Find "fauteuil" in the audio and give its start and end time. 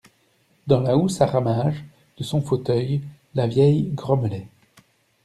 2.41-3.03